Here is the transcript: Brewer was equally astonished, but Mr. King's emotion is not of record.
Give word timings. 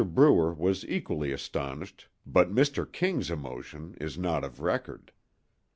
Brewer 0.03 0.51
was 0.51 0.83
equally 0.87 1.31
astonished, 1.31 2.07
but 2.25 2.49
Mr. 2.51 2.91
King's 2.91 3.29
emotion 3.29 3.95
is 4.01 4.17
not 4.17 4.43
of 4.43 4.59
record. 4.59 5.11